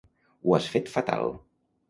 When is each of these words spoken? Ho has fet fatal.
Ho 0.45 0.55
has 0.55 0.69
fet 0.77 0.89
fatal. 0.95 1.37